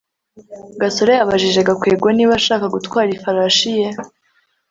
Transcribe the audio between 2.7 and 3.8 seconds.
gutwara ifarashi